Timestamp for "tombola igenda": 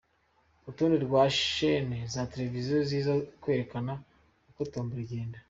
4.71-5.37